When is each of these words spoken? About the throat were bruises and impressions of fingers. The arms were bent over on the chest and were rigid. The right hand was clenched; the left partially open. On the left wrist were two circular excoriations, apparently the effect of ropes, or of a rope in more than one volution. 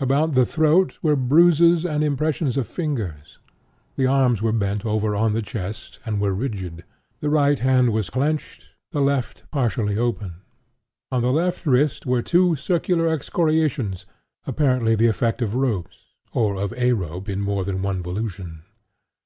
About 0.00 0.32
the 0.32 0.46
throat 0.46 0.96
were 1.02 1.14
bruises 1.14 1.84
and 1.84 2.02
impressions 2.02 2.56
of 2.56 2.66
fingers. 2.66 3.38
The 3.96 4.06
arms 4.06 4.40
were 4.40 4.50
bent 4.50 4.86
over 4.86 5.14
on 5.14 5.34
the 5.34 5.42
chest 5.42 5.98
and 6.06 6.18
were 6.22 6.32
rigid. 6.32 6.84
The 7.20 7.28
right 7.28 7.58
hand 7.58 7.92
was 7.92 8.08
clenched; 8.08 8.68
the 8.92 9.02
left 9.02 9.42
partially 9.50 9.98
open. 9.98 10.36
On 11.12 11.20
the 11.20 11.30
left 11.30 11.66
wrist 11.66 12.06
were 12.06 12.22
two 12.22 12.56
circular 12.56 13.12
excoriations, 13.12 14.06
apparently 14.46 14.94
the 14.94 15.06
effect 15.06 15.42
of 15.42 15.54
ropes, 15.54 15.98
or 16.32 16.56
of 16.56 16.72
a 16.78 16.94
rope 16.94 17.28
in 17.28 17.42
more 17.42 17.62
than 17.66 17.82
one 17.82 18.02
volution. 18.02 18.62